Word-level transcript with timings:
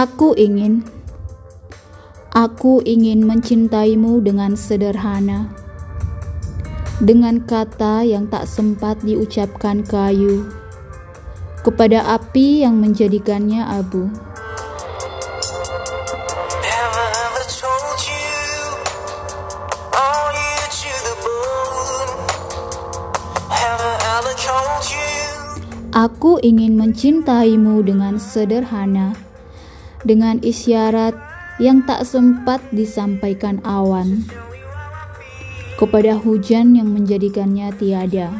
Aku 0.00 0.32
ingin, 0.32 0.80
aku 2.32 2.80
ingin 2.88 3.20
mencintaimu 3.20 4.24
dengan 4.24 4.56
sederhana, 4.56 5.52
dengan 7.04 7.44
kata 7.44 8.00
yang 8.08 8.24
tak 8.24 8.48
sempat 8.48 8.96
diucapkan 9.04 9.84
kayu, 9.84 10.48
kepada 11.60 12.16
api 12.16 12.64
yang 12.64 12.80
menjadikannya 12.80 13.60
abu. 13.60 14.08
Aku 25.92 26.40
ingin 26.40 26.80
mencintaimu 26.80 27.84
dengan 27.84 28.16
sederhana 28.16 29.28
dengan 30.04 30.40
isyarat 30.40 31.12
yang 31.60 31.84
tak 31.84 32.08
sempat 32.08 32.64
disampaikan 32.72 33.60
awan 33.64 34.24
kepada 35.76 36.16
hujan 36.16 36.76
yang 36.76 36.92
menjadikannya 36.92 37.72
tiada. 37.76 38.32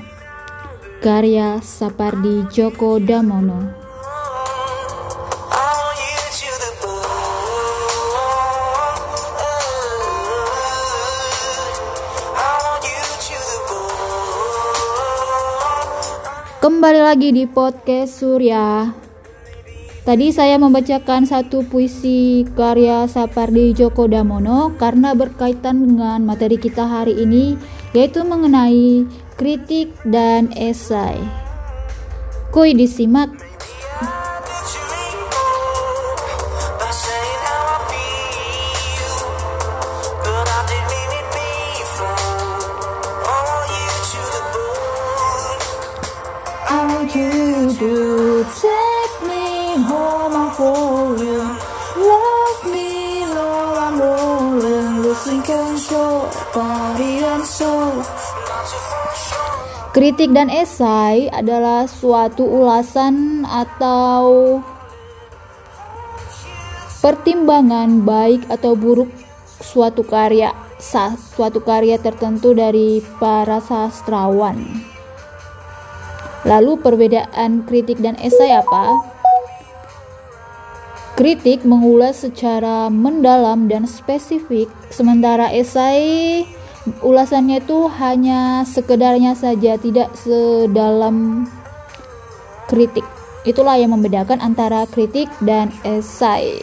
Karya 1.01 1.65
Sapardi 1.65 2.45
Djoko 2.53 3.01
Damono 3.01 3.81
Kembali 16.61 17.01
lagi 17.01 17.33
di 17.33 17.49
podcast 17.49 18.21
Surya. 18.21 18.93
Tadi 20.01 20.33
saya 20.33 20.57
membacakan 20.57 21.29
satu 21.29 21.61
puisi 21.69 22.49
karya 22.57 23.05
Sapardi 23.05 23.77
Djoko 23.77 24.09
Damono 24.09 24.73
karena 24.81 25.13
berkaitan 25.13 25.85
dengan 25.85 26.25
materi 26.25 26.57
kita 26.57 26.89
hari 26.89 27.21
ini 27.21 27.61
yaitu 27.93 28.25
mengenai 28.25 29.05
kritik 29.37 29.93
dan 30.09 30.49
esai. 30.57 31.21
Kuy 32.49 32.73
disimak 32.73 33.29
Kritik 59.91 60.31
dan 60.31 60.47
esai 60.47 61.27
adalah 61.35 61.91
suatu 61.91 62.47
ulasan 62.47 63.43
atau 63.43 64.59
pertimbangan 67.03 68.07
baik 68.07 68.47
atau 68.47 68.79
buruk 68.79 69.11
suatu 69.59 70.07
karya 70.07 70.55
suatu 70.81 71.61
karya 71.61 72.01
tertentu 72.01 72.55
dari 72.57 73.05
para 73.19 73.61
sastrawan. 73.61 74.63
Lalu 76.49 76.81
perbedaan 76.81 77.69
kritik 77.69 78.01
dan 78.01 78.17
esai 78.17 78.57
apa? 78.57 79.10
Kritik 81.21 81.69
mengulas 81.69 82.25
secara 82.25 82.89
mendalam 82.89 83.69
dan 83.69 83.85
spesifik, 83.85 84.73
sementara 84.89 85.53
esai 85.53 86.49
ulasannya 87.05 87.61
itu 87.61 87.93
hanya 88.01 88.65
sekedarnya 88.65 89.37
saja, 89.37 89.77
tidak 89.77 90.09
sedalam 90.17 91.45
kritik. 92.73 93.05
Itulah 93.45 93.77
yang 93.77 93.93
membedakan 93.93 94.41
antara 94.41 94.89
kritik 94.89 95.29
dan 95.45 95.69
esai. 95.85 96.57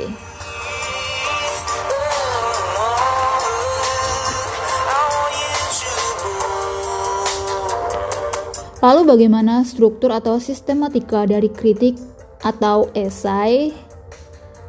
Lalu 8.81 9.01
bagaimana 9.05 9.61
struktur 9.61 10.09
atau 10.09 10.41
sistematika 10.41 11.29
dari 11.29 11.53
kritik 11.53 11.93
atau 12.41 12.89
esai? 12.97 13.85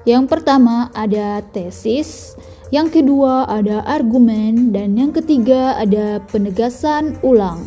Yang 0.09 0.25
pertama 0.25 0.89
ada 0.97 1.45
tesis, 1.53 2.33
yang 2.73 2.89
kedua 2.89 3.45
ada 3.45 3.85
argumen, 3.85 4.73
dan 4.73 4.97
yang 4.97 5.13
ketiga 5.13 5.77
ada 5.77 6.25
penegasan 6.33 7.21
ulang. 7.21 7.61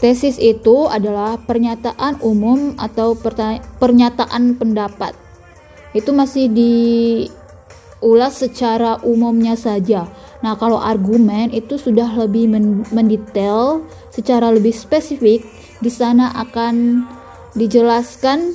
Tesis 0.00 0.40
itu 0.40 0.88
adalah 0.88 1.36
pernyataan 1.44 2.24
umum 2.24 2.80
atau 2.80 3.12
pernyataan 3.76 4.56
pendapat 4.56 5.12
itu 5.94 6.10
masih 6.10 6.48
diulas 6.48 8.40
secara 8.40 9.04
umumnya 9.04 9.52
saja. 9.52 10.08
Nah, 10.44 10.60
kalau 10.60 10.76
argumen 10.76 11.48
itu 11.56 11.80
sudah 11.80 12.12
lebih 12.20 12.52
mendetail 12.92 13.80
secara 14.12 14.52
lebih 14.52 14.76
spesifik, 14.76 15.40
di 15.80 15.88
sana 15.88 16.36
akan 16.36 17.00
dijelaskan 17.56 18.52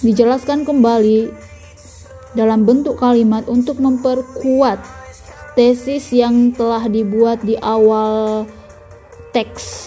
dijelaskan 0.00 0.64
kembali 0.64 1.28
dalam 2.32 2.64
bentuk 2.64 2.96
kalimat 2.96 3.44
untuk 3.44 3.76
memperkuat 3.76 4.80
tesis 5.52 6.08
yang 6.08 6.56
telah 6.56 6.88
dibuat 6.88 7.44
di 7.44 7.60
awal 7.60 8.48
teks. 9.36 9.84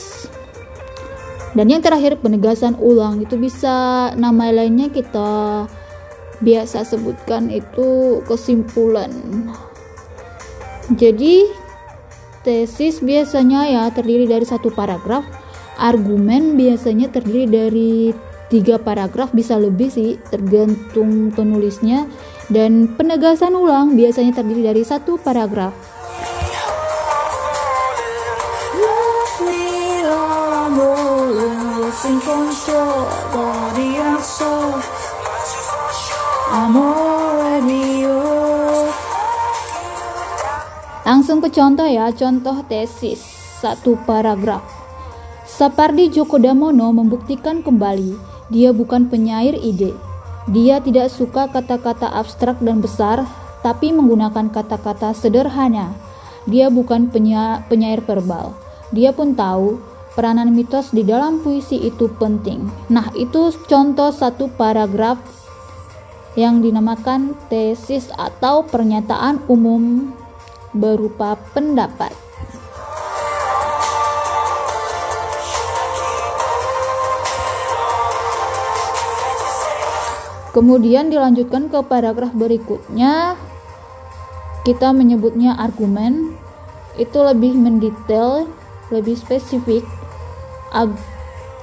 Dan 1.57 1.73
yang 1.73 1.81
terakhir 1.81 2.21
penegasan 2.21 2.77
ulang. 2.77 3.23
Itu 3.23 3.39
bisa 3.39 4.11
nama 4.13 4.51
lainnya 4.51 4.91
kita 4.93 5.65
biasa 6.41 6.83
sebutkan 6.83 7.47
itu 7.51 8.19
kesimpulan 8.27 9.11
jadi 10.93 11.47
tesis 12.45 13.01
biasanya 13.01 13.65
ya 13.65 13.83
terdiri 13.89 14.29
dari 14.29 14.45
satu 14.45 14.69
paragraf 14.69 15.25
argumen 15.81 16.53
biasanya 16.55 17.09
terdiri 17.09 17.45
dari 17.49 17.93
tiga 18.53 18.77
paragraf 18.77 19.33
bisa 19.33 19.57
lebih 19.57 19.89
sih 19.89 20.21
tergantung 20.29 21.33
penulisnya 21.33 22.05
dan 22.53 22.85
penegasan 22.93 23.57
ulang 23.57 23.97
biasanya 23.97 24.37
terdiri 24.37 24.69
dari 24.69 24.83
satu 24.85 25.17
paragraf 25.17 25.73
Langsung 41.05 41.41
ke 41.41 41.49
contoh 41.49 41.89
ya, 41.89 42.13
contoh 42.13 42.61
tesis 42.69 43.21
satu 43.61 43.97
paragraf. 44.05 44.61
Sapardi 45.45 46.09
Djoko 46.09 46.37
Damono 46.37 46.93
membuktikan 46.93 47.65
kembali 47.65 48.35
dia 48.53 48.69
bukan 48.69 49.09
penyair 49.09 49.57
ide. 49.57 49.97
Dia 50.45 50.77
tidak 50.77 51.09
suka 51.09 51.49
kata-kata 51.49 52.05
abstrak 52.13 52.61
dan 52.61 52.77
besar, 52.77 53.25
tapi 53.65 53.89
menggunakan 53.89 54.53
kata-kata 54.53 55.17
sederhana. 55.17 55.97
Dia 56.45 56.69
bukan 56.69 57.09
penyair 57.09 58.05
verbal. 58.05 58.53
Dia 58.93 59.09
pun 59.09 59.33
tahu 59.33 59.81
peranan 60.13 60.53
mitos 60.53 60.93
di 60.93 61.01
dalam 61.01 61.41
puisi 61.41 61.81
itu 61.81 62.05
penting. 62.21 62.69
Nah, 62.93 63.09
itu 63.17 63.49
contoh 63.65 64.13
satu 64.13 64.53
paragraf 64.53 65.17
yang 66.35 66.59
dinamakan 66.59 67.35
tesis 67.47 68.11
atau 68.11 68.67
pernyataan 68.67 69.39
umum 69.47 70.11
berupa 70.75 71.39
pendapat. 71.55 72.11
Kemudian 80.51 81.11
dilanjutkan 81.11 81.67
ke 81.67 81.83
paragraf 81.83 82.31
berikutnya. 82.31 83.35
Kita 84.63 84.95
menyebutnya 84.95 85.59
argumen. 85.59 86.39
Itu 86.95 87.27
lebih 87.27 87.59
mendetail, 87.59 88.47
lebih 88.87 89.19
spesifik 89.19 89.83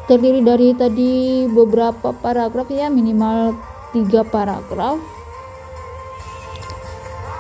terdiri 0.09 0.45
dari 0.45 0.77
tadi 0.77 1.45
beberapa 1.49 2.13
paragraf 2.13 2.69
ya 2.69 2.93
minimal 2.93 3.57
tiga 3.93 4.25
paragraf 4.25 4.99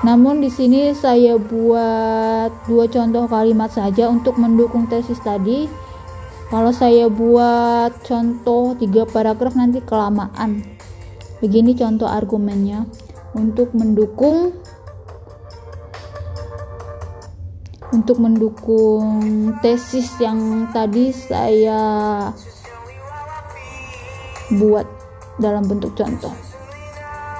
Namun 0.02 0.42
di 0.42 0.50
sini 0.50 0.90
saya 0.98 1.38
buat 1.38 2.66
dua 2.66 2.90
contoh 2.90 3.30
kalimat 3.30 3.70
saja 3.70 4.10
untuk 4.10 4.34
mendukung 4.34 4.90
tesis 4.90 5.22
tadi. 5.22 5.70
Kalau 6.50 6.74
saya 6.74 7.06
buat 7.06 8.02
contoh 8.02 8.74
tiga 8.74 9.06
paragraf 9.06 9.54
nanti 9.54 9.78
kelamaan. 9.78 10.66
Begini 11.38 11.78
contoh 11.78 12.10
argumennya 12.10 12.82
untuk 13.38 13.70
mendukung 13.78 14.58
untuk 17.94 18.18
mendukung 18.18 19.22
tesis 19.62 20.18
yang 20.18 20.66
tadi 20.74 21.14
saya 21.14 21.78
buat 24.50 25.01
dalam 25.40 25.64
bentuk 25.64 25.94
contoh. 25.94 26.32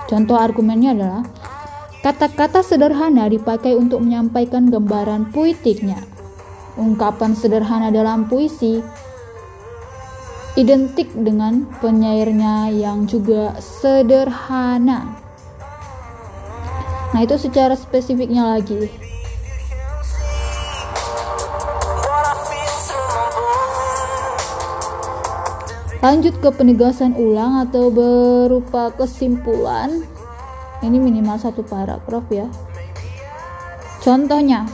Contoh 0.09 0.37
argumennya 0.37 0.93
adalah 0.93 1.23
Kata-kata 2.03 2.67
sederhana 2.67 3.31
dipakai 3.31 3.79
untuk 3.79 4.03
menyampaikan 4.03 4.67
gambaran 4.67 5.31
puitiknya. 5.31 6.03
Ungkapan 6.75 7.39
sederhana 7.39 7.95
dalam 7.95 8.27
puisi 8.27 8.83
identik 10.59 11.15
dengan 11.15 11.63
penyairnya 11.79 12.75
yang 12.75 13.07
juga 13.07 13.55
sederhana. 13.63 15.15
Nah, 17.15 17.21
itu 17.23 17.39
secara 17.39 17.79
spesifiknya 17.79 18.51
lagi. 18.51 18.91
Lanjut 26.03 26.35
ke 26.43 26.51
penegasan 26.51 27.15
ulang 27.15 27.63
atau 27.63 27.89
berupa 27.89 28.91
kesimpulan 28.91 30.03
ini 30.83 30.99
minimal 30.99 31.39
satu 31.39 31.63
paragraf 31.63 32.27
ya 32.27 32.51
contohnya 34.03 34.67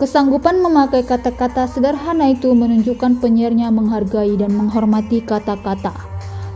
Kesanggupan 0.00 0.64
memakai 0.64 1.04
kata-kata 1.04 1.68
sederhana 1.68 2.32
itu 2.32 2.56
menunjukkan 2.56 3.20
penyairnya 3.20 3.68
menghargai 3.68 4.32
dan 4.32 4.56
menghormati 4.56 5.20
kata-kata. 5.20 5.92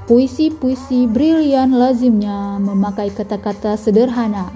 Puisi-puisi 0.08 1.04
brilian 1.04 1.76
lazimnya 1.76 2.56
memakai 2.56 3.12
kata-kata 3.12 3.76
sederhana. 3.76 4.48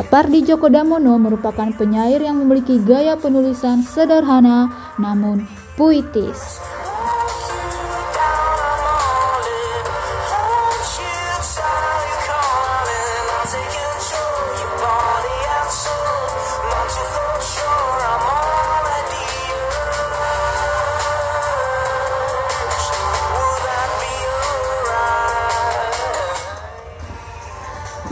Sapardi 0.00 0.40
Djoko 0.40 0.72
Damono 0.72 1.20
merupakan 1.20 1.68
penyair 1.76 2.24
yang 2.24 2.40
memiliki 2.40 2.80
gaya 2.80 3.20
penulisan 3.20 3.84
sederhana 3.84 4.72
namun 4.96 5.44
puitis. 5.76 6.69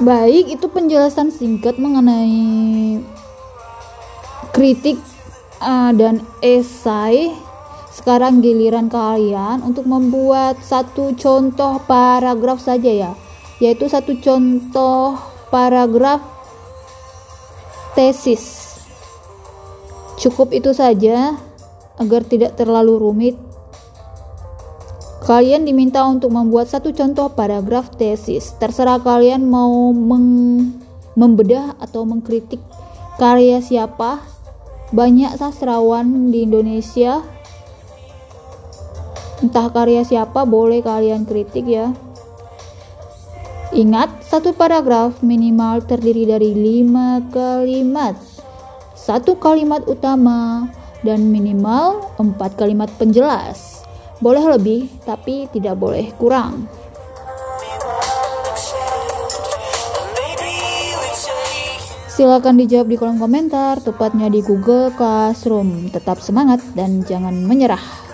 Baik, 0.09 0.57
itu 0.57 0.73
penjelasan 0.73 1.29
singkat 1.29 1.77
mengenai 1.77 2.97
kritik 4.57 4.97
uh, 5.61 5.93
dan 5.93 6.25
esai 6.41 7.29
sekarang 7.93 8.41
giliran 8.41 8.89
kalian 8.89 9.61
untuk 9.61 9.85
membuat 9.85 10.65
satu 10.65 11.13
contoh 11.13 11.77
paragraf 11.85 12.57
saja 12.57 12.89
ya, 12.89 13.13
yaitu 13.61 13.85
satu 13.85 14.17
contoh 14.17 15.21
paragraf 15.53 16.25
tesis. 17.93 18.65
Cukup 20.17 20.57
itu 20.57 20.73
saja 20.73 21.37
agar 22.01 22.25
tidak 22.25 22.57
terlalu 22.57 22.97
rumit. 22.97 23.37
Kalian 25.29 25.69
diminta 25.69 26.09
untuk 26.09 26.33
membuat 26.33 26.73
satu 26.73 26.89
contoh 26.97 27.29
paragraf 27.29 27.93
tesis. 28.01 28.57
Terserah 28.57 28.97
kalian 28.97 29.45
mau 29.45 29.93
membedah 31.13 31.77
atau 31.77 32.09
mengkritik 32.09 32.65
karya 33.21 33.61
siapa. 33.61 34.25
Banyak 34.89 35.37
sastrawan 35.37 36.33
di 36.33 36.49
Indonesia 36.49 37.21
Entah 39.39 39.71
karya 39.71 40.03
siapa 40.03 40.43
boleh 40.43 40.83
kalian 40.83 41.23
kritik 41.23 41.71
ya. 41.71 41.95
Ingat, 43.71 44.27
satu 44.27 44.51
paragraf 44.51 45.23
minimal 45.23 45.87
terdiri 45.87 46.27
dari 46.27 46.51
lima 46.59 47.23
kalimat. 47.31 48.19
Satu 48.99 49.39
kalimat 49.39 49.87
utama 49.87 50.67
dan 51.07 51.31
minimal 51.31 52.03
empat 52.19 52.59
kalimat 52.59 52.91
penjelas. 52.99 53.78
Boleh 54.19 54.43
lebih, 54.59 54.91
tapi 55.07 55.47
tidak 55.55 55.79
boleh 55.79 56.11
kurang. 56.19 56.67
Silakan 62.11 62.59
dijawab 62.59 62.91
di 62.91 62.99
kolom 62.99 63.23
komentar, 63.23 63.79
tepatnya 63.79 64.27
di 64.27 64.43
Google 64.43 64.91
Classroom. 64.91 65.87
Tetap 65.95 66.19
semangat 66.19 66.59
dan 66.75 67.07
jangan 67.07 67.47
menyerah. 67.47 68.08